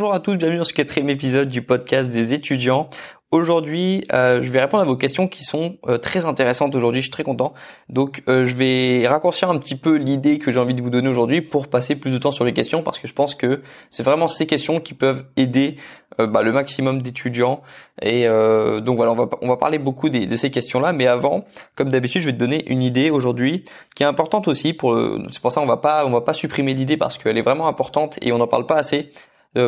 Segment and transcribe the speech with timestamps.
[0.00, 2.88] Bonjour à tous, bienvenue dans ce quatrième épisode du podcast des étudiants.
[3.32, 7.02] Aujourd'hui, euh, je vais répondre à vos questions qui sont euh, très intéressantes aujourd'hui.
[7.02, 7.52] Je suis très content.
[7.90, 11.10] Donc, euh, je vais raccourcir un petit peu l'idée que j'ai envie de vous donner
[11.10, 14.02] aujourd'hui pour passer plus de temps sur les questions parce que je pense que c'est
[14.02, 15.76] vraiment ces questions qui peuvent aider
[16.16, 17.60] bah, le maximum d'étudiants.
[18.00, 20.92] Et donc voilà, on va on va parler beaucoup de ces questions-là.
[20.92, 21.44] Mais avant,
[21.76, 24.72] comme d'habitude, je vais te donner une idée aujourd'hui qui est importante aussi.
[24.72, 24.98] Pour
[25.30, 27.68] c'est pour ça on va pas on va pas supprimer l'idée parce qu'elle est vraiment
[27.68, 29.12] importante et on n'en parle pas assez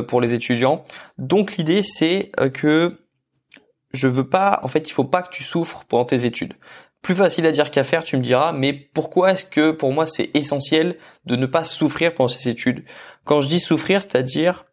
[0.09, 0.85] pour les étudiants.
[1.19, 2.99] Donc l'idée c'est que
[3.93, 6.55] je veux pas, en fait, il faut pas que tu souffres pendant tes études.
[7.03, 10.07] Plus facile à dire qu'à faire, tu me diras, mais pourquoi est-ce que pour moi
[10.07, 12.85] c'est essentiel de ne pas souffrir pendant ces études?
[13.25, 14.65] Quand je dis souffrir, c'est-à-dire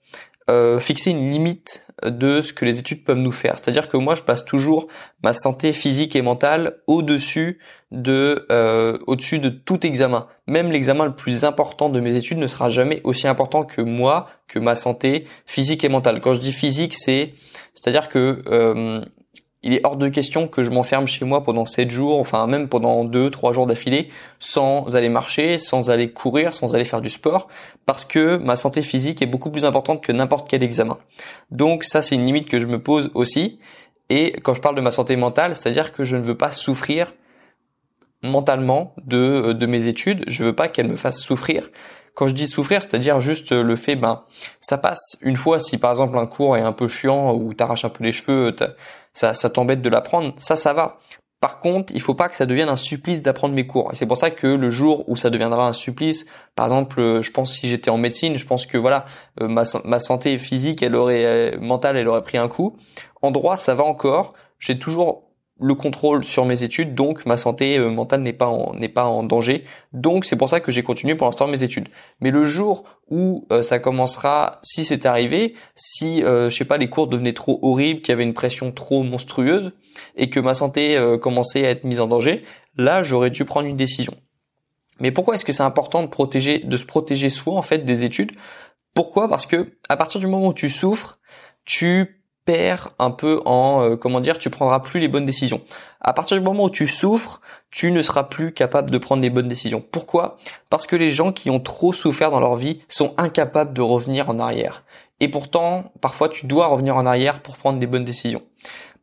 [0.49, 3.55] euh, fixer une limite de ce que les études peuvent nous faire.
[3.58, 4.88] C'est-à-dire que moi, je passe toujours
[5.23, 7.59] ma santé physique et mentale au-dessus
[7.91, 10.27] de, euh, au-dessus de tout examen.
[10.47, 14.27] Même l'examen le plus important de mes études ne sera jamais aussi important que moi,
[14.47, 16.22] que ma santé physique et mentale.
[16.22, 17.33] Quand je dis physique, c'est,
[17.73, 19.02] c'est-à-dire que euh,
[19.61, 22.69] il est hors de question que je m'enferme chez moi pendant 7 jours, enfin même
[22.69, 27.09] pendant 2 3 jours d'affilée sans aller marcher, sans aller courir, sans aller faire du
[27.09, 27.49] sport
[27.85, 30.97] parce que ma santé physique est beaucoup plus importante que n'importe quel examen.
[31.52, 33.59] Donc ça c'est une limite que je me pose aussi.
[34.09, 37.13] Et quand je parle de ma santé mentale, c'est-à-dire que je ne veux pas souffrir
[38.23, 41.69] mentalement de de mes études, je veux pas qu'elles me fassent souffrir.
[42.15, 44.23] Quand je dis souffrir, c'est-à-dire juste le fait, ben,
[44.59, 45.59] ça passe une fois.
[45.59, 48.53] Si par exemple un cours est un peu chiant ou t'arraches un peu les cheveux,
[49.13, 50.99] ça, ça t'embête de l'apprendre, ça, ça va.
[51.41, 53.91] Par contre, il faut pas que ça devienne un supplice d'apprendre mes cours.
[53.93, 57.21] Et c'est pour ça que le jour où ça deviendra un supplice, par exemple, euh,
[57.21, 59.05] je pense si j'étais en médecine, je pense que voilà,
[59.41, 62.75] euh, ma, ma santé physique, elle aurait euh, mentale, elle aurait pris un coup.
[63.21, 64.33] En droit, ça va encore.
[64.59, 65.28] J'ai toujours
[65.61, 69.05] le contrôle sur mes études, donc ma santé euh, mentale n'est pas en, n'est pas
[69.05, 69.65] en danger.
[69.93, 71.89] Donc c'est pour ça que j'ai continué pour l'instant mes études.
[72.21, 76.77] Mais le jour où euh, ça commencera, si c'est arrivé, si euh, je sais pas
[76.77, 79.73] les cours devenaient trop horribles, qu'il y avait une pression trop monstrueuse
[80.15, 82.43] et que ma santé commençait à être mise en danger,
[82.77, 84.14] là j'aurais dû prendre une décision.
[84.99, 88.05] Mais pourquoi est-ce que c'est important de protéger, de se protéger soi en fait des
[88.05, 88.31] études?
[88.93, 89.30] Pourquoi?
[89.30, 91.19] Parce que à partir du moment où tu souffres,
[91.65, 92.18] tu
[92.99, 95.61] un peu en euh, comment dire, tu prendras plus les bonnes décisions.
[96.02, 99.30] À partir du moment où tu souffres, tu ne seras plus capable de prendre les
[99.30, 99.83] bonnes décisions.
[99.92, 100.37] Pourquoi?
[100.70, 104.30] Parce que les gens qui ont trop souffert dans leur vie sont incapables de revenir
[104.30, 104.83] en arrière.
[105.20, 108.42] Et pourtant, parfois tu dois revenir en arrière pour prendre des bonnes décisions.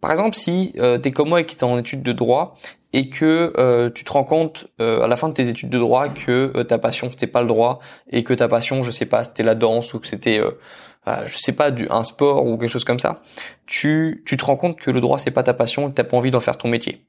[0.01, 2.57] Par exemple, si euh, tu es comme moi et qui es en études de droit
[2.97, 6.09] et que euh, tu te rends compte à la fin de tes études de droit
[6.09, 7.79] que ta passion c'était pas le droit
[8.11, 10.41] et que ta passion, je sais pas, c'était la danse ou que c'était
[11.27, 13.23] je sais pas, du, un sport ou quelque chose comme ça,
[13.67, 16.05] tu, tu te rends compte que le droit c'est pas ta passion et que t'as
[16.05, 17.07] pas envie d'en faire ton métier.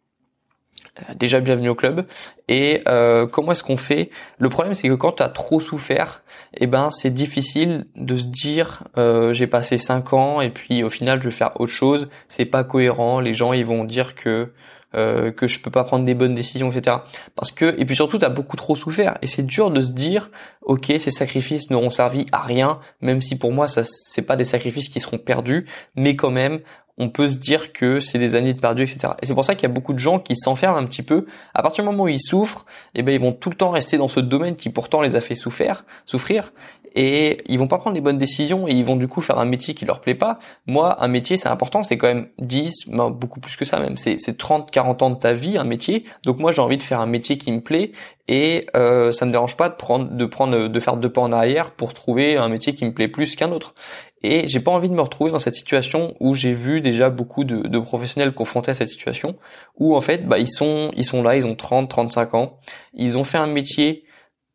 [1.00, 2.06] Euh, déjà bienvenue au club.
[2.48, 4.10] Et euh, comment est-ce qu'on fait?
[4.40, 6.24] Le problème c'est que quand tu as trop souffert,
[6.56, 10.90] eh ben c'est difficile de se dire euh, j'ai passé 5 ans et puis au
[10.90, 12.10] final je vais faire autre chose.
[12.28, 13.20] C'est pas cohérent.
[13.20, 14.52] Les gens ils vont dire que
[14.96, 16.98] euh, que je peux pas prendre des bonnes décisions, etc.
[17.36, 20.32] Parce que et puis surtout t'as beaucoup trop souffert et c'est dur de se dire
[20.62, 24.46] ok ces sacrifices n'auront servi à rien, même si pour moi ça c'est pas des
[24.46, 25.66] sacrifices qui seront perdus,
[25.96, 26.62] mais quand même
[26.98, 29.14] on peut se dire que c'est des années de perdu, etc.
[29.22, 31.26] Et c'est pour ça qu'il y a beaucoup de gens qui s'enferment un petit peu.
[31.54, 32.66] À partir du moment où ils souffrent,
[32.96, 35.22] eh ben ils vont tout le temps rester dans ce domaine qui pourtant les a
[35.22, 36.54] fait souffrir, souffrir,
[37.00, 39.46] et ils vont pas prendre les bonnes décisions et ils vont du coup faire un
[39.46, 40.40] métier qui leur plaît pas.
[40.66, 43.98] Moi, un métier, c'est important, c'est quand même 10, ben, beaucoup plus que ça même,
[43.98, 46.06] c'est 30, 40 ans de ta vie, un métier.
[46.24, 47.92] Donc moi, j'ai envie de faire un métier qui me plaît
[48.28, 51.32] et euh, ça me dérange pas de prendre, de prendre, de faire deux pas en
[51.32, 53.76] arrière pour trouver un métier qui me plaît plus qu'un autre.
[54.24, 57.44] Et j'ai pas envie de me retrouver dans cette situation où j'ai vu déjà beaucoup
[57.44, 59.36] de, de, professionnels confrontés à cette situation,
[59.78, 62.58] où en fait, bah, ils sont, ils sont là, ils ont 30, 35 ans,
[62.96, 64.07] ils ont fait un métier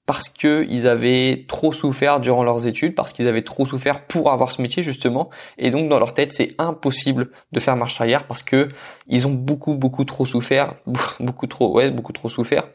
[0.07, 4.51] parce qu'ils avaient trop souffert durant leurs études, parce qu'ils avaient trop souffert pour avoir
[4.51, 8.43] ce métier justement, et donc dans leur tête c'est impossible de faire marche arrière parce
[8.43, 8.69] que
[9.07, 10.75] ils ont beaucoup beaucoup trop souffert,
[11.21, 12.69] beaucoup trop ouais beaucoup trop souffert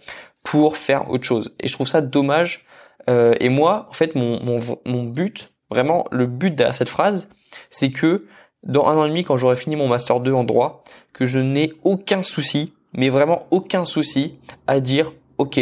[0.44, 1.53] pour faire autre chose.
[1.59, 2.65] Et je trouve ça dommage.
[3.09, 7.30] Euh, et moi en fait mon, mon, mon but Vraiment, le but de cette phrase,
[7.69, 8.25] c'est que
[8.63, 10.83] dans un an et demi, quand j'aurai fini mon master 2 en droit,
[11.13, 14.35] que je n'ai aucun souci, mais vraiment aucun souci
[14.65, 15.59] à dire, ok,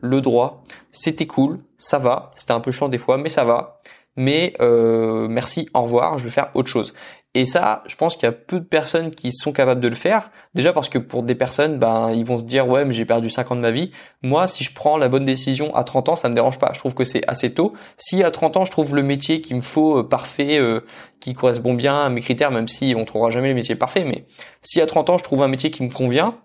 [0.00, 3.80] le droit, c'était cool, ça va, c'était un peu chiant des fois, mais ça va.
[4.16, 6.92] Mais euh, merci, au revoir, je vais faire autre chose.
[7.34, 9.94] Et ça, je pense qu'il y a peu de personnes qui sont capables de le
[9.94, 10.32] faire.
[10.54, 13.30] Déjà parce que pour des personnes, ben, ils vont se dire, ouais, mais j'ai perdu
[13.30, 13.92] 5 ans de ma vie.
[14.22, 16.72] Moi, si je prends la bonne décision à 30 ans, ça me dérange pas.
[16.74, 17.72] Je trouve que c'est assez tôt.
[17.98, 20.80] Si à 30 ans, je trouve le métier qu'il me faut euh, parfait, euh,
[21.20, 24.26] qui correspond bien à mes critères, même si on trouvera jamais le métier parfait, mais
[24.62, 26.36] si à 30 ans, je trouve un métier qui me convient,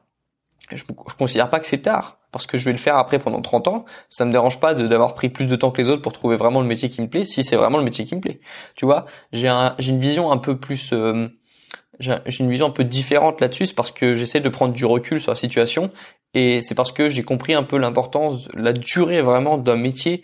[0.72, 3.42] je, je considère pas que c'est tard parce que je vais le faire après pendant
[3.42, 3.86] 30 ans.
[4.10, 6.60] Ça me dérange pas d'avoir pris plus de temps que les autres pour trouver vraiment
[6.60, 8.42] le métier qui me plaît, si c'est vraiment le métier qui me plaît.
[8.76, 11.30] Tu vois, j'ai un, une vision un peu plus, euh,
[11.98, 15.22] j'ai une vision un peu différente là-dessus, c'est parce que j'essaie de prendre du recul
[15.22, 15.92] sur la situation
[16.34, 20.22] et c'est parce que j'ai compris un peu l'importance, la durée vraiment d'un métier.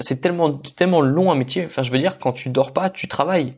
[0.00, 1.64] C'est tellement, tellement long un métier.
[1.64, 3.56] Enfin, je veux dire, quand tu dors pas, tu travailles.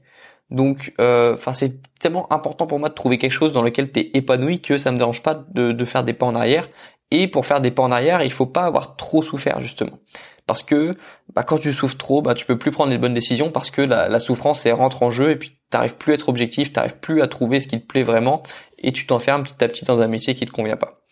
[0.50, 4.00] Donc, euh, enfin, c'est tellement important pour moi de trouver quelque chose dans lequel tu
[4.00, 6.69] es épanoui que ça me dérange pas de, de, faire des pas en arrière.
[7.14, 9.99] Et pour faire des pas en arrière, il faut pas avoir trop souffert justement,
[10.47, 10.93] parce que
[11.35, 13.82] bah, quand tu souffres trop, bah, tu peux plus prendre les bonnes décisions parce que
[13.82, 17.26] la, souffrance rentre en jeu et puis t'arrives plus à être objectif, t'arrives plus à
[17.26, 18.43] trouver ce qui te plaît vraiment
[18.82, 21.02] et tu t'enfermes petit à petit dans un métier qui te convient pas.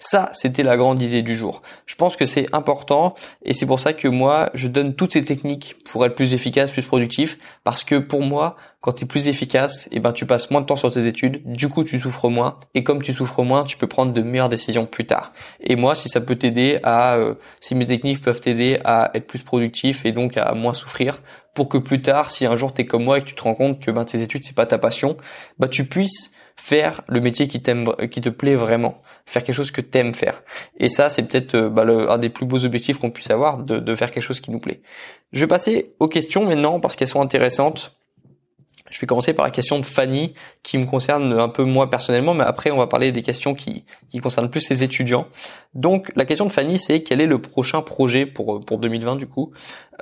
[0.00, 1.60] Ça, c'était la grande idée du jour.
[1.86, 5.24] Je pense que c'est important et c'est pour ça que moi, je donne toutes ces
[5.24, 9.26] techniques pour être plus efficace, plus productif, parce que pour moi, quand tu es plus
[9.26, 12.28] efficace, eh ben, tu passes moins de temps sur tes études, du coup, tu souffres
[12.28, 15.32] moins et comme tu souffres moins, tu peux prendre de meilleures décisions plus tard.
[15.58, 19.26] Et moi, si ça peut t'aider à, euh, si mes techniques peuvent t'aider à être
[19.26, 21.22] plus productif et donc à moins souffrir,
[21.54, 23.42] pour que plus tard, si un jour tu es comme moi et que tu te
[23.42, 25.16] rends compte que ben, tes études, c'est pas ta passion,
[25.58, 29.70] bah, tu puisses faire le métier qui t'aime, qui te plaît vraiment, faire quelque chose
[29.70, 30.42] que t'aimes faire.
[30.78, 33.94] Et ça, c'est peut-être euh, bah, un des plus beaux objectifs qu'on puisse avoir, de,
[33.94, 34.82] faire quelque chose qui nous plaît.
[35.32, 37.96] Je vais passer aux questions maintenant parce qu'elles sont intéressantes.
[38.90, 42.34] Je vais commencer par la question de Fanny qui me concerne un peu moi personnellement,
[42.34, 45.28] mais après on va parler des questions qui, qui concernent plus les étudiants.
[45.74, 49.26] Donc la question de Fanny c'est quel est le prochain projet pour, pour 2020 du
[49.26, 49.52] coup?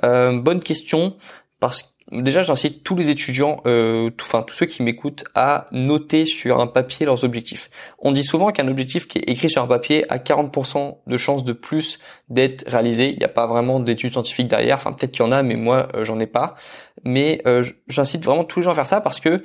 [0.05, 1.17] Euh, Bonne question
[1.59, 6.61] parce Déjà, j'incite tous les étudiants, euh, enfin tous ceux qui m'écoutent, à noter sur
[6.61, 7.69] un papier leurs objectifs.
[7.99, 11.43] On dit souvent qu'un objectif qui est écrit sur un papier a 40% de chances
[11.43, 11.99] de plus
[12.29, 13.11] d'être réalisé.
[13.11, 14.77] Il n'y a pas vraiment d'études scientifiques derrière.
[14.77, 16.55] Enfin, peut-être qu'il y en a, mais moi, euh, j'en ai pas.
[17.03, 19.43] Mais euh, j'incite vraiment tous les gens à faire ça parce que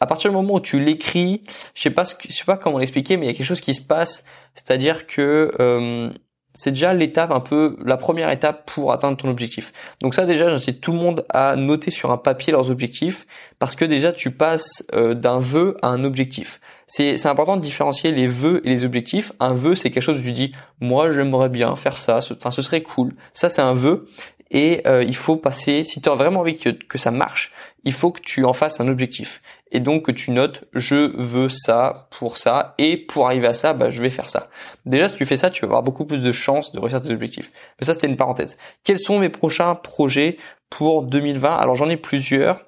[0.00, 1.42] à partir du moment où tu l'écris,
[1.74, 3.60] je sais pas, ce je sais pas comment l'expliquer, mais il y a quelque chose
[3.60, 4.24] qui se passe.
[4.54, 6.10] C'est-à-dire que euh,
[6.58, 9.72] c'est déjà l'étape un peu la première étape pour atteindre ton objectif.
[10.00, 13.28] Donc ça déjà j'incite tout le monde à noter sur un papier leurs objectifs
[13.60, 16.60] parce que déjà tu passes euh, d'un vœu à un objectif.
[16.88, 19.30] C'est important de différencier les vœux et les objectifs.
[19.38, 22.82] Un vœu c'est quelque chose où tu dis moi j'aimerais bien faire ça, ce serait
[22.82, 23.14] cool.
[23.34, 24.08] Ça c'est un vœu
[24.50, 27.52] et euh, il faut passer si tu as vraiment envie que ça marche,
[27.84, 29.42] il faut que tu en fasses un objectif
[29.72, 33.72] et donc que tu notes je veux ça pour ça et pour arriver à ça
[33.72, 34.48] bah, je vais faire ça.
[34.86, 37.12] Déjà si tu fais ça tu vas avoir beaucoup plus de chances de réussir tes
[37.12, 37.52] objectifs.
[37.80, 38.56] Mais ça c'était une parenthèse.
[38.84, 40.36] Quels sont mes prochains projets
[40.70, 42.64] pour 2020 Alors j'en ai plusieurs.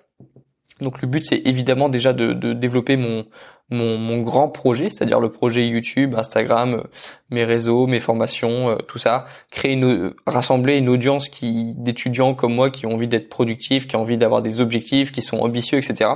[0.81, 3.26] Donc le but c'est évidemment déjà de, de développer mon,
[3.70, 6.82] mon, mon grand projet, c'est-à-dire le projet YouTube, Instagram, euh,
[7.31, 12.55] mes réseaux, mes formations, euh, tout ça, créer une, rassembler une audience qui d'étudiants comme
[12.55, 15.78] moi qui ont envie d'être productifs, qui ont envie d'avoir des objectifs, qui sont ambitieux,
[15.78, 16.11] etc.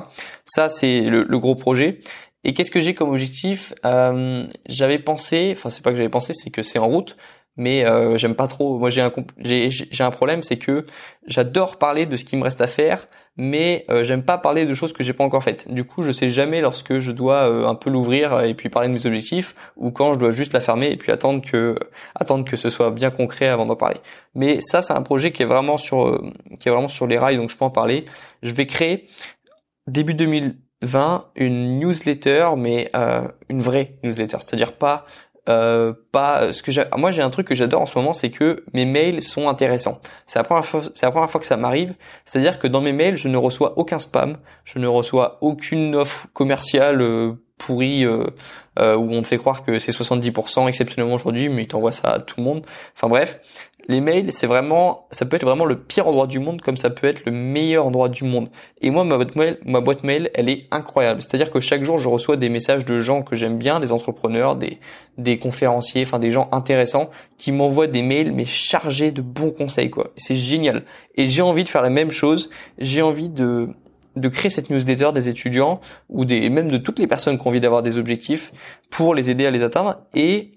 [0.46, 2.00] Ça c'est le, gros projet.
[2.42, 3.72] Et qu'est-ce que j'ai comme objectif?
[3.84, 7.16] Euh, J'avais pensé, enfin c'est pas que j'avais pensé, c'est que c'est en route
[7.56, 8.78] mais euh, j'aime pas trop.
[8.78, 10.84] Moi, j'ai un j'ai un problème, c'est que
[11.26, 13.06] j'adore parler de ce qui me reste à faire,
[13.36, 15.72] mais euh, j'aime pas parler de choses que j'ai pas encore faites.
[15.72, 18.88] Du coup, je sais jamais lorsque je dois euh, un peu l'ouvrir et puis parler
[18.88, 21.76] de mes objectifs, ou quand je dois juste la fermer et puis attendre que
[22.14, 24.00] attendre que ce soit bien concret avant d'en parler.
[24.34, 26.20] Mais ça, c'est un projet qui est vraiment sur
[26.58, 28.04] qui est vraiment sur les rails, donc je peux en parler.
[28.42, 29.06] Je vais créer
[29.86, 32.90] début 2020 une newsletter, mais
[33.48, 35.06] une vraie newsletter, c'est-à-dire pas
[35.48, 38.64] euh, pas ce que moi j'ai un truc que j'adore en ce moment c'est que
[38.72, 40.00] mes mails sont intéressants.
[40.26, 41.94] C'est la première fois c'est la première fois que ça m'arrive.
[42.24, 44.38] C'est à dire que dans mes mails je ne reçois aucun spam.
[44.64, 48.24] Je ne reçois aucune offre commerciale euh, pourrie euh,
[48.78, 52.08] euh, où on te fait croire que c'est 70% exceptionnellement aujourd'hui mais il t'envoie ça
[52.08, 52.66] à tout le monde.
[52.96, 53.40] Enfin bref
[53.88, 56.90] les mails, c'est vraiment, ça peut être vraiment le pire endroit du monde comme ça
[56.90, 58.48] peut être le meilleur endroit du monde.
[58.80, 61.20] Et moi, ma boîte mail, ma boîte mail, elle est incroyable.
[61.20, 64.56] C'est-à-dire que chaque jour, je reçois des messages de gens que j'aime bien, des entrepreneurs,
[64.56, 64.78] des,
[65.18, 69.90] des conférenciers, enfin des gens intéressants qui m'envoient des mails mais chargés de bons conseils
[69.90, 70.10] quoi.
[70.16, 70.84] C'est génial.
[71.16, 72.50] Et j'ai envie de faire la même chose.
[72.78, 73.68] J'ai envie de
[74.16, 77.50] de créer cette newsletter des étudiants ou des même de toutes les personnes qui ont
[77.50, 78.52] envie d'avoir des objectifs
[78.90, 80.52] pour les aider à les atteindre et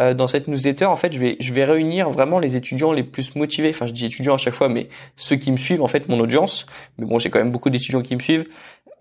[0.00, 3.02] euh, dans cette newsletter, en fait, je vais, je vais réunir vraiment les étudiants les
[3.02, 3.70] plus motivés.
[3.70, 6.18] Enfin, je dis étudiants à chaque fois, mais ceux qui me suivent, en fait, mon
[6.20, 6.66] audience.
[6.98, 8.46] Mais bon, j'ai quand même beaucoup d'étudiants qui me suivent.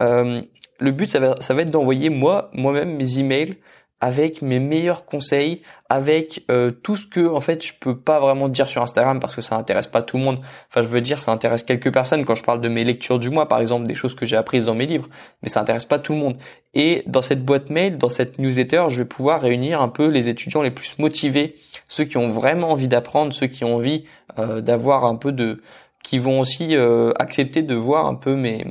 [0.01, 0.41] Euh,
[0.79, 3.57] le but, ça va, ça va être d'envoyer moi, moi-même mes emails
[4.01, 8.49] avec mes meilleurs conseils, avec euh, tout ce que en fait je peux pas vraiment
[8.49, 10.39] dire sur Instagram parce que ça intéresse pas tout le monde.
[10.69, 13.29] Enfin, je veux dire, ça intéresse quelques personnes quand je parle de mes lectures du
[13.29, 15.07] mois, par exemple, des choses que j'ai apprises dans mes livres,
[15.43, 16.37] mais ça intéresse pas tout le monde.
[16.73, 20.29] Et dans cette boîte mail, dans cette newsletter, je vais pouvoir réunir un peu les
[20.29, 21.55] étudiants les plus motivés,
[21.87, 24.05] ceux qui ont vraiment envie d'apprendre, ceux qui ont envie
[24.39, 25.61] euh, d'avoir un peu de,
[26.03, 28.65] qui vont aussi euh, accepter de voir un peu mes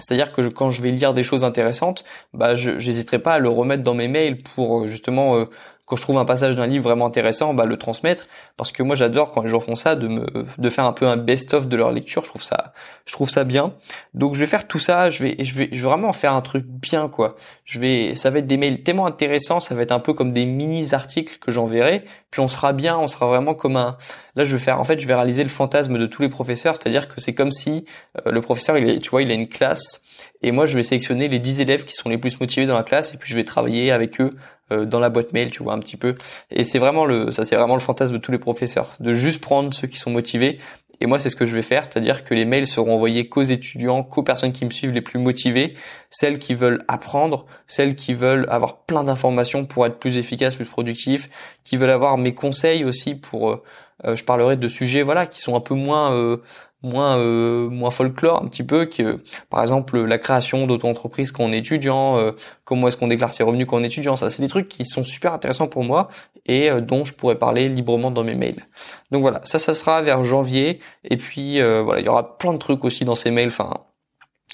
[0.00, 2.04] c'est-à-dire que quand je vais lire des choses intéressantes,
[2.34, 5.44] bah je n'hésiterai pas à le remettre dans mes mails pour euh, justement euh,
[5.90, 8.28] quand je trouve un passage d'un livre vraiment intéressant, bah le transmettre.
[8.56, 10.24] Parce que moi j'adore quand les gens font ça de me
[10.56, 12.72] de faire un peu un best-of de leur lecture, je trouve ça
[13.06, 13.74] je trouve ça bien.
[14.14, 16.42] Donc je vais faire tout ça, je vais je vais je vais vraiment faire un
[16.42, 17.34] truc bien quoi.
[17.64, 20.32] Je vais ça va être des mails tellement intéressants, ça va être un peu comme
[20.32, 23.98] des mini articles que j'enverrai, puis on sera bien, on sera vraiment comme un
[24.36, 26.76] là je vais faire en fait je vais réaliser le fantasme de tous les professeurs,
[26.76, 27.84] c'est-à-dire que c'est comme si
[28.24, 30.02] euh, le professeur il est, tu vois, il a une classe.
[30.42, 32.82] Et moi je vais sélectionner les 10 élèves qui sont les plus motivés dans la
[32.82, 33.14] classe.
[33.14, 34.30] Et puis je vais travailler avec eux
[34.70, 36.14] dans la boîte mail, tu vois un petit peu.
[36.50, 39.40] Et c'est vraiment le ça c'est vraiment le fantasme de tous les professeurs, de juste
[39.40, 40.58] prendre ceux qui sont motivés.
[41.02, 43.42] Et moi c'est ce que je vais faire, c'est-à-dire que les mails seront envoyés qu'aux
[43.42, 45.74] étudiants, qu'aux personnes qui me suivent les plus motivées,
[46.10, 50.66] celles qui veulent apprendre, celles qui veulent avoir plein d'informations pour être plus efficaces, plus
[50.66, 51.30] productifs,
[51.64, 53.62] qui veulent avoir mes conseils aussi pour euh, euh,
[54.04, 56.38] je parlerai de sujets voilà qui sont un peu moins
[56.82, 61.52] moins euh, moins folklore un petit peu que par exemple la création d'auto-entreprise quand on
[61.52, 62.32] est étudiant euh,
[62.64, 64.84] comment est-ce qu'on déclare ses revenus quand on est étudiant ça c'est des trucs qui
[64.84, 66.08] sont super intéressants pour moi
[66.46, 68.66] et euh, dont je pourrais parler librement dans mes mails.
[69.10, 72.58] Donc voilà ça ça sera vers janvier et puis voilà il y aura plein de
[72.58, 73.84] trucs aussi dans ces mails enfin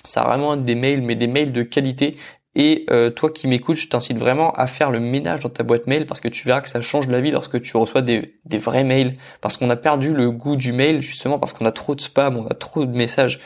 [0.04, 2.16] ça va vraiment être des mails mais des mails de qualité
[2.58, 5.86] et euh, toi qui m'écoutes, je t'incite vraiment à faire le ménage dans ta boîte
[5.86, 8.58] mail parce que tu verras que ça change la vie lorsque tu reçois des, des
[8.58, 9.12] vrais mails.
[9.42, 12.38] Parce qu'on a perdu le goût du mail justement parce qu'on a trop de spam,
[12.38, 13.40] on a trop de messages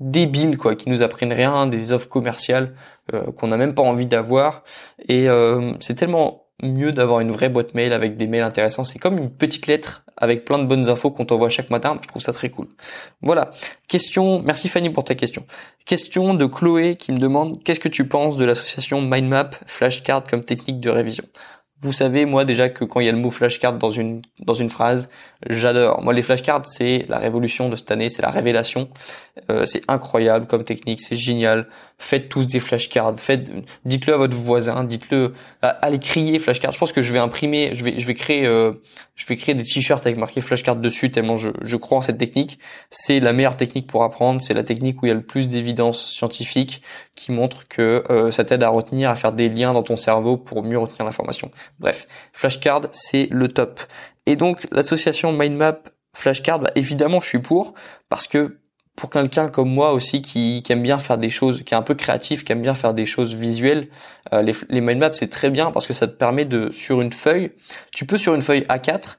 [0.00, 2.74] débiles quoi, qui nous apprennent rien, des offres commerciales
[3.14, 4.64] euh, qu'on n'a même pas envie d'avoir.
[5.08, 8.84] Et euh, c'est tellement mieux d'avoir une vraie boîte mail avec des mails intéressants.
[8.84, 11.98] C'est comme une petite lettre avec plein de bonnes infos qu'on t'envoie chaque matin.
[12.02, 12.68] Je trouve ça très cool.
[13.20, 13.50] Voilà.
[13.88, 14.42] Question.
[14.42, 15.44] Merci Fanny pour ta question.
[15.84, 20.44] Question de Chloé qui me demande qu'est-ce que tu penses de l'association Mindmap Flashcard comme
[20.44, 21.24] technique de révision?
[21.80, 24.54] Vous savez, moi déjà que quand il y a le mot flashcard dans une dans
[24.54, 25.10] une phrase,
[25.48, 26.02] j'adore.
[26.02, 28.88] Moi, les flashcards, c'est la révolution de cette année, c'est la révélation.
[29.50, 31.66] Euh, c'est incroyable comme technique, c'est génial.
[31.98, 33.18] Faites tous des flashcards.
[33.18, 33.50] Faites,
[33.84, 35.32] dites-le à votre voisin, dites-le.
[35.62, 36.72] Allez crier flashcards.
[36.72, 38.72] Je pense que je vais imprimer, je vais je vais créer euh,
[39.14, 42.18] je vais créer des t-shirts avec marqué flashcard dessus tellement je je crois en cette
[42.18, 42.58] technique.
[42.90, 44.40] C'est la meilleure technique pour apprendre.
[44.40, 46.82] C'est la technique où il y a le plus d'évidence scientifique
[47.16, 50.36] qui montre que euh, ça t'aide à retenir, à faire des liens dans ton cerveau
[50.36, 51.50] pour mieux retenir l'information.
[51.78, 53.80] Bref, flashcard, c'est le top.
[54.26, 57.74] Et donc l'association Mindmap Flashcard, bah, évidemment, je suis pour
[58.08, 58.58] parce que
[58.96, 61.94] pour quelqu'un comme moi aussi qui, aime bien faire des choses, qui est un peu
[61.94, 63.88] créatif, qui aime bien faire des choses visuelles,
[64.32, 67.00] euh, les, les mind maps c'est très bien parce que ça te permet de sur
[67.00, 67.52] une feuille,
[67.92, 69.16] tu peux sur une feuille A4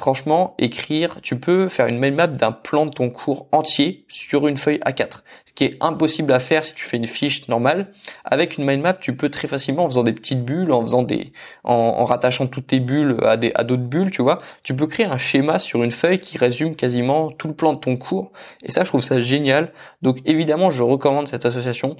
[0.00, 4.48] franchement, écrire, tu peux faire une mind map d'un plan de ton cours entier sur
[4.48, 5.20] une feuille A4.
[5.44, 7.92] Ce qui est impossible à faire si tu fais une fiche normale.
[8.24, 11.02] Avec une mind map, tu peux très facilement, en faisant des petites bulles, en faisant
[11.02, 14.86] des, en, rattachant toutes tes bulles à des, à d'autres bulles, tu vois, tu peux
[14.86, 18.32] créer un schéma sur une feuille qui résume quasiment tout le plan de ton cours.
[18.62, 19.72] Et ça, je trouve ça génial.
[20.00, 21.96] Donc évidemment, je recommande cette association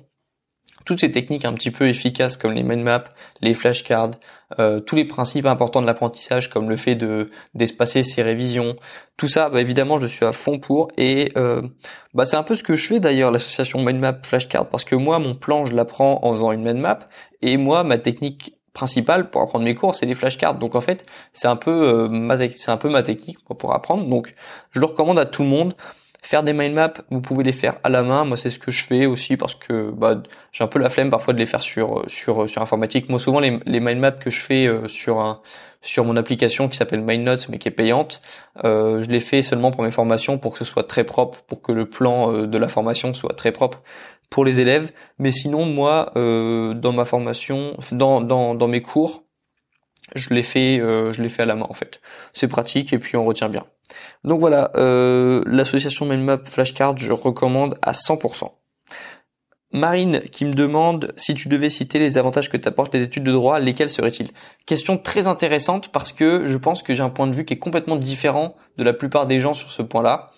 [0.85, 3.05] toutes ces techniques un petit peu efficaces comme les mind maps,
[3.41, 4.13] les flashcards,
[4.59, 8.77] euh, tous les principes importants de l'apprentissage comme le fait de d'espacer ses révisions,
[9.17, 11.63] tout ça, bah, évidemment, je suis à fond pour et euh,
[12.15, 14.95] bah, c'est un peu ce que je fais d'ailleurs l'association mind map flashcard parce que
[14.95, 16.99] moi mon plan je l'apprends en faisant une mind map
[17.43, 20.59] et moi ma technique principale pour apprendre mes cours c'est les flashcards.
[20.59, 24.09] Donc en fait c'est un peu euh, c'est un peu ma technique pour apprendre.
[24.09, 24.35] Donc
[24.73, 25.75] je le recommande à tout le monde
[26.23, 28.25] Faire des mind maps, vous pouvez les faire à la main.
[28.25, 30.23] Moi, c'est ce que je fais aussi parce que bah,
[30.53, 33.09] j'ai un peu la flemme parfois de les faire sur sur sur informatique.
[33.09, 35.41] Moi, souvent les, les mind maps que je fais euh, sur un
[35.81, 38.21] sur mon application qui s'appelle MindNotes mais qui est payante,
[38.65, 41.63] euh, je les fais seulement pour mes formations pour que ce soit très propre, pour
[41.63, 43.81] que le plan euh, de la formation soit très propre
[44.29, 44.93] pour les élèves.
[45.19, 49.25] Mais sinon, moi, dans ma formation, dans dans dans mes cours,
[50.15, 52.01] je les fais je les fais à la main en fait.
[52.33, 53.65] C'est pratique et puis on retient bien.
[54.25, 58.51] Donc voilà, euh, l'association Mindmap Flashcard, je recommande à 100%.
[59.73, 63.31] Marine qui me demande si tu devais citer les avantages que t'apportent les études de
[63.31, 64.31] droit, lesquels seraient-ils?
[64.67, 67.59] Question très intéressante parce que je pense que j'ai un point de vue qui est
[67.59, 70.33] complètement différent de la plupart des gens sur ce point-là.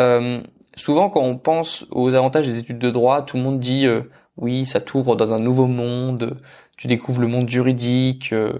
[0.00, 0.42] Euh,
[0.74, 4.02] souvent quand on pense aux avantages des études de droit, tout le monde dit euh,
[4.36, 6.38] oui, ça t'ouvre dans un nouveau monde,
[6.76, 8.32] tu découvres le monde juridique.
[8.32, 8.52] Euh,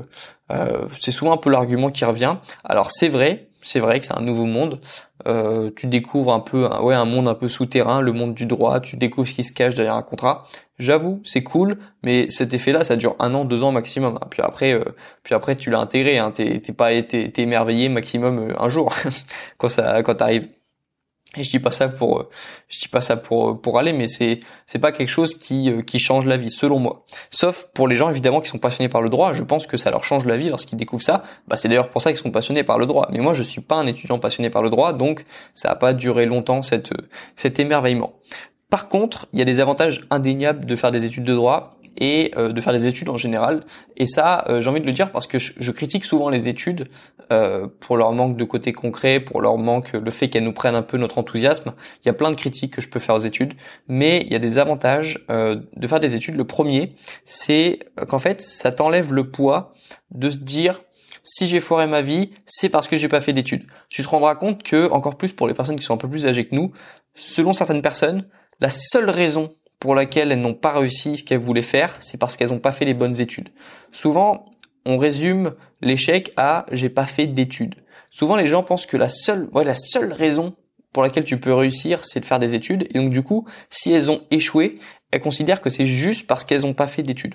[1.00, 2.36] c'est souvent un peu l'argument qui revient.
[2.64, 4.80] Alors c'est vrai, c'est vrai que c'est un nouveau monde.
[5.26, 8.80] Euh, tu découvres un peu, ouais, un monde un peu souterrain, le monde du droit.
[8.80, 10.44] Tu découvres ce qui se cache derrière un contrat.
[10.78, 14.18] J'avoue, c'est cool, mais cet effet-là, ça dure un an, deux ans maximum.
[14.30, 14.84] Puis après, euh,
[15.22, 16.18] puis après, tu l'as intégré.
[16.18, 16.32] Hein.
[16.32, 18.92] T'es, pas, été émerveillé maximum euh, un jour
[19.58, 20.48] quand ça, quand t'arrives.
[21.36, 22.28] Et je dis pas ça pour, euh,
[22.68, 25.70] je dis pas ça pour euh, pour aller, mais c'est c'est pas quelque chose qui
[25.70, 27.06] euh, qui change la vie, selon moi.
[27.30, 29.90] Sauf pour les gens évidemment qui sont passionnés par le droit, je pense que ça
[29.90, 31.22] leur change la vie lorsqu'ils découvrent ça.
[31.48, 33.08] Bah c'est d'ailleurs pour ça qu'ils sont passionnés par le droit.
[33.12, 35.24] Mais moi je suis pas un étudiant passionné par le droit, donc
[35.54, 36.92] ça a pas duré longtemps cette
[37.36, 38.12] cet émerveillement.
[38.68, 42.32] Par contre, il y a des avantages indéniables de faire des études de droit et
[42.36, 43.64] de faire des études en général.
[43.96, 46.88] Et ça, j'ai envie de le dire parce que je, critique souvent les études
[47.80, 50.82] pour leur manque de côté concret, pour leur manque, le fait qu'elles nous prennent un
[50.82, 51.72] peu notre enthousiasme.
[52.02, 53.54] Il y a plein de critiques que je peux faire aux études,
[53.88, 56.36] mais il y a des avantages de faire des études.
[56.36, 56.94] Le premier,
[57.24, 59.74] c'est qu'en fait, ça t'enlève le poids
[60.10, 60.80] de se dire
[61.24, 63.66] si j'ai foiré ma vie, c'est parce que j'ai pas fait d'études.
[63.88, 66.26] Tu te rendras compte que, encore plus pour les personnes qui sont un peu plus
[66.26, 66.72] âgées que nous,
[67.14, 68.26] selon certaines personnes,
[68.60, 72.36] la seule raison pour laquelle elles n'ont pas réussi ce qu'elles voulaient faire, c'est parce
[72.36, 73.48] qu'elles n'ont pas fait les bonnes études.
[73.90, 74.46] Souvent,
[74.86, 77.74] on résume l'échec à j'ai pas fait d'études.
[78.08, 80.54] Souvent, les gens pensent que la seule, ouais, la seule raison
[80.92, 82.86] pour laquelle tu peux réussir, c'est de faire des études.
[82.90, 84.78] Et donc, du coup, si elles ont échoué,
[85.10, 87.34] elles considèrent que c'est juste parce qu'elles n'ont pas fait d'études.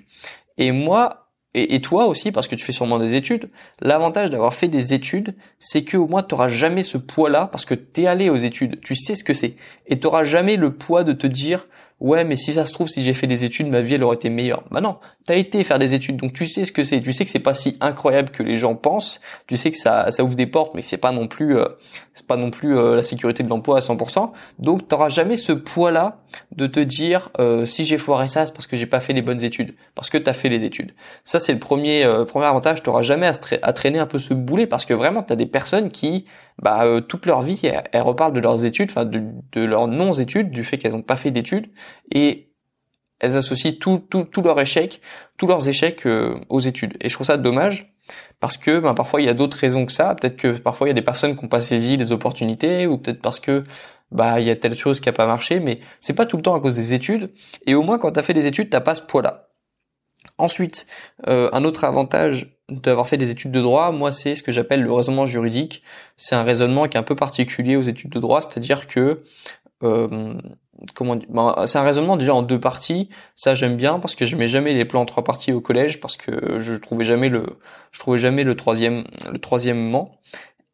[0.57, 3.49] Et moi, et, toi aussi, parce que tu fais sûrement des études,
[3.81, 7.65] l'avantage d'avoir fait des études, c'est que au moins tu n'auras jamais ce poids-là, parce
[7.65, 9.55] que tu es allé aux études, tu sais ce que c'est,
[9.87, 11.67] et tu n'auras jamais le poids de te dire,
[11.99, 14.15] ouais, mais si ça se trouve, si j'ai fait des études, ma vie elle aurait
[14.15, 14.63] été meilleure.
[14.71, 17.01] Bah non, t'as été faire des études, donc tu sais ce que c'est.
[17.01, 19.19] Tu sais que c'est pas si incroyable que les gens pensent.
[19.47, 21.65] Tu sais que ça, ça ouvre des portes, mais c'est pas non plus, euh,
[22.13, 24.31] c'est pas non plus euh, la sécurité de l'emploi à 100%.
[24.59, 26.19] Donc t'auras jamais ce poids-là
[26.55, 29.21] de te dire, euh, si j'ai foiré ça, c'est parce que j'ai pas fait les
[29.21, 30.93] bonnes études, parce que t'as fait les études.
[31.23, 32.83] Ça c'est le premier, premier avantage.
[32.83, 36.25] T'auras jamais à, traîner un peu ce boulet, parce que vraiment t'as des personnes qui,
[36.61, 40.63] bah, toute leur vie, elles, reparlent de leurs études, enfin de, de leurs non-études, du
[40.63, 41.69] fait qu'elles ont pas fait d'études
[42.11, 42.47] et
[43.19, 45.01] elles associent tout, tout, tout leur échec,
[45.37, 46.97] tous leurs échecs euh, aux études.
[47.01, 47.95] Et je trouve ça dommage
[48.39, 50.15] parce que ben, parfois il y a d'autres raisons que ça.
[50.15, 52.97] Peut-être que parfois il y a des personnes qui n'ont pas saisi les opportunités ou
[52.97, 53.63] peut-être parce que
[54.11, 55.59] bah il y a telle chose qui a pas marché.
[55.59, 57.31] Mais c'est pas tout le temps à cause des études.
[57.65, 59.49] Et au moins quand tu as fait des études, t'as pas ce poids-là.
[60.37, 60.85] Ensuite,
[61.27, 64.83] euh, un autre avantage d'avoir fait des études de droit, moi c'est ce que j'appelle
[64.83, 65.83] le raisonnement juridique.
[66.17, 69.23] C'est un raisonnement qui est un peu particulier aux études de droit, c'est-à-dire que
[69.83, 70.33] euh,
[70.93, 73.09] comment ben, c'est un raisonnement déjà en deux parties.
[73.35, 75.99] Ça j'aime bien parce que je mets jamais les plans en trois parties au collège
[75.99, 77.45] parce que je trouvais jamais le
[77.91, 80.19] je trouvais jamais le troisième le troisièmement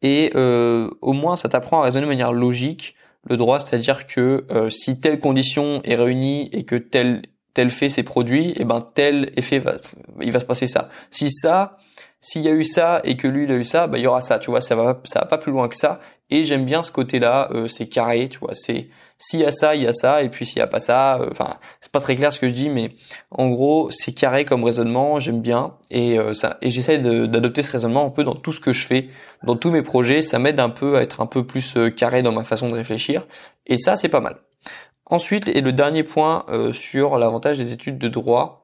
[0.02, 4.46] et euh, au moins ça t'apprend à raisonner de manière logique le droit c'est-à-dire que
[4.50, 7.22] euh, si telle condition est réunie et que tel
[7.54, 9.76] tel fait s'est produit et ben tel effet va
[10.20, 10.90] il va se passer ça.
[11.10, 11.78] Si ça
[12.24, 14.06] s'il y a eu ça et que lui il a eu ça, bah il y
[14.06, 16.00] aura ça, tu vois, ça va ça va pas plus loin que ça.
[16.30, 19.74] Et j'aime bien ce côté-là, euh, c'est carré, tu vois, c'est s'il y a ça,
[19.74, 22.00] il y a ça, et puis s'il y a pas ça, euh, enfin c'est pas
[22.00, 22.92] très clair ce que je dis, mais
[23.30, 27.70] en gros c'est carré comme raisonnement, j'aime bien et euh, ça et j'essaie d'adopter ce
[27.70, 29.10] raisonnement un peu dans tout ce que je fais,
[29.42, 32.32] dans tous mes projets, ça m'aide un peu à être un peu plus carré dans
[32.32, 33.26] ma façon de réfléchir
[33.66, 34.38] et ça c'est pas mal.
[35.04, 38.63] Ensuite et le dernier point sur l'avantage des études de droit,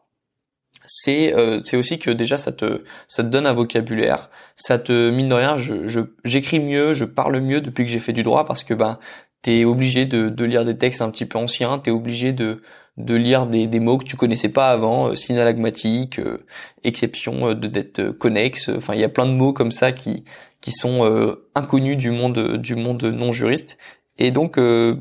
[0.86, 5.28] c'est euh, aussi que déjà ça te ça te donne un vocabulaire, ça te mine
[5.28, 8.64] de rien, je j'écris mieux, je parle mieux depuis que j'ai fait du droit parce
[8.64, 8.98] que ben
[9.42, 12.62] t'es obligé de, de lire des textes un petit peu anciens, t'es obligé de
[12.96, 16.44] de lire des, des mots que tu connaissais pas avant, euh, synalagmatique, euh,
[16.84, 20.24] exception euh, de dette connexe, enfin il y a plein de mots comme ça qui
[20.60, 23.78] qui sont inconnus du monde du monde non juriste.
[24.18, 24.58] Et donc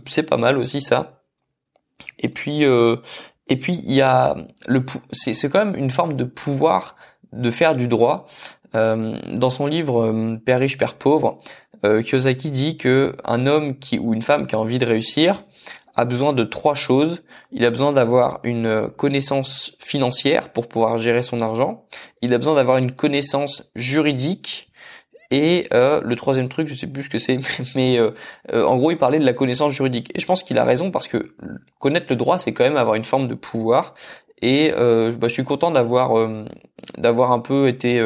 [0.08, 1.22] c'est pas mal aussi ça.
[2.18, 2.64] Et puis
[3.50, 4.36] et puis il y a
[4.68, 6.96] le c'est c'est quand même une forme de pouvoir
[7.34, 8.28] de faire du droit.
[8.76, 11.40] Euh, dans son livre euh, Père riche père pauvre,
[11.86, 15.44] euh, Kiyosaki dit que un homme qui ou une femme qui a envie de réussir
[15.96, 17.24] a besoin de trois choses.
[17.52, 21.84] Il a besoin d'avoir une connaissance financière pour pouvoir gérer son argent.
[22.22, 24.69] Il a besoin d'avoir une connaissance juridique
[25.32, 27.40] et euh, le troisième truc, je sais plus ce que c'est,
[27.76, 28.12] mais euh,
[28.52, 30.12] euh, en gros, il parlait de la connaissance juridique.
[30.16, 31.34] Et je pense qu'il a raison parce que
[31.80, 33.94] connaître le droit, c'est quand même avoir une forme de pouvoir.
[34.42, 36.14] Et bah, je suis content d'avoir
[36.98, 38.02] d'avoir un peu été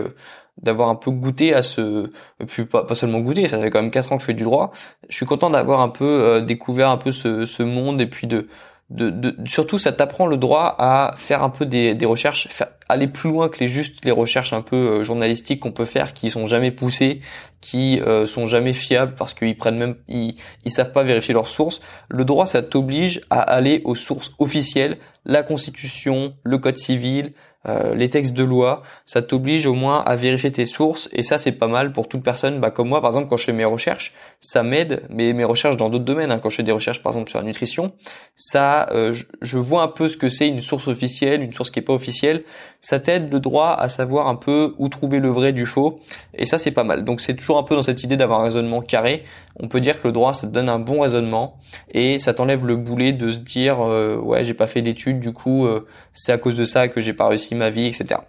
[0.60, 2.12] d'avoir un peu goûté à ce
[2.48, 4.44] puis pas, pas, seulement goûté ça fait quand même quatre ans que je fais du
[4.44, 4.72] droit
[5.10, 8.48] je suis content d'avoir un peu découvert un peu ce, ce monde et puis de
[8.90, 12.48] de, surtout ça t'apprend le droit à faire un peu des, des recherches,
[12.90, 16.14] aller plus loin que les juste les recherches un peu euh, journalistiques qu'on peut faire,
[16.14, 17.22] qui sont jamais poussées,
[17.62, 21.48] qui euh, sont jamais fiables parce qu'ils prennent même, ils, ils savent pas vérifier leurs
[21.48, 21.82] sources.
[22.10, 27.34] Le droit, ça t'oblige à aller aux sources officielles, la Constitution, le Code civil,
[27.68, 31.38] euh, les textes de loi, ça t'oblige au moins à vérifier tes sources et ça
[31.38, 33.66] c'est pas mal pour toute personne bah, comme moi par exemple quand je fais mes
[33.66, 37.02] recherches, ça m'aide, mais mes recherches dans d'autres domaines, hein, quand je fais des recherches
[37.02, 37.94] par exemple sur la nutrition,
[38.36, 41.80] ça euh, je, vois un peu ce que c'est une source officielle, une source qui
[41.80, 42.44] est pas officielle,
[42.82, 46.00] ça t'aide le droit à savoir un peu où trouver le vrai du faux
[46.34, 47.06] et ça c'est pas mal.
[47.06, 49.24] Donc c'est toujours un peu dans cette idée d'avoir un raisonnement carré.
[49.58, 51.60] On peut dire que le droit ça te donne un bon raisonnement
[51.92, 55.32] et ça t'enlève le boulet de se dire euh, ouais j'ai pas fait d'études du
[55.32, 55.68] coup
[56.12, 58.22] c'est à cause de ça que j'ai pas réussi ma vie, etc.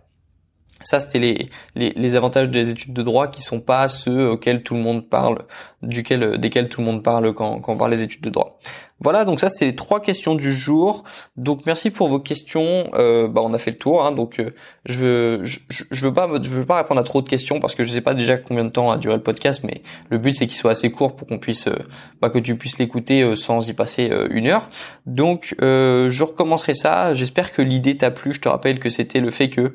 [0.85, 1.19] Ça, c'était
[1.75, 5.09] les, les, avantages des études de droit qui sont pas ceux auxquels tout le monde
[5.09, 5.47] parle,
[5.83, 8.59] duquel, desquels tout le monde parle quand, quand on parle des études de droit.
[9.05, 11.05] Voilà, donc ça c'est les trois questions du jour.
[11.37, 12.91] Donc merci pour vos questions.
[12.95, 14.03] Euh, bah, on a fait le tour.
[14.05, 14.53] Hein, donc euh,
[14.87, 15.59] je, je
[15.91, 18.01] je veux pas je veux pas répondre à trop de questions parce que je sais
[18.01, 20.71] pas déjà combien de temps a duré le podcast, mais le but c'est qu'il soit
[20.71, 21.77] assez court pour qu'on puisse euh,
[22.23, 24.71] bah, que tu puisses l'écouter euh, sans y passer une heure.
[25.05, 27.13] Donc je recommencerai ça.
[27.13, 28.33] J'espère que l'idée t'a plu.
[28.33, 29.75] Je te rappelle que c'était le fait que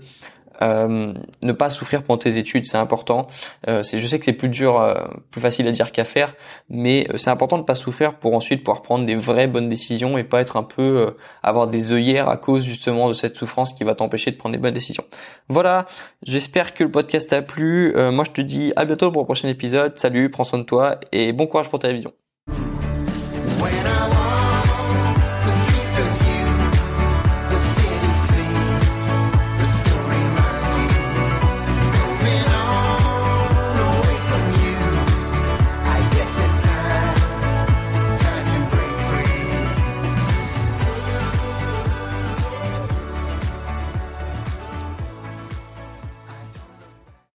[0.62, 3.28] euh, ne pas souffrir pendant tes études, c'est important.
[3.68, 4.94] Euh, je sais que c'est plus dur, euh,
[5.32, 6.36] plus facile à dire qu'à faire,
[6.70, 10.18] mais euh, c'est important de pas souffrir pour ensuite pouvoir prendre des vraies bonnes décisions
[10.18, 13.84] et pas être un peu avoir des œillères à cause justement de cette souffrance qui
[13.84, 15.04] va t'empêcher de prendre des bonnes décisions.
[15.48, 15.86] Voilà,
[16.26, 17.94] j'espère que le podcast t'a plu.
[18.12, 19.98] moi, je te dis à bientôt pour le prochain épisode.
[19.98, 22.14] Salut, prends soin de toi et bon courage pour ta vision.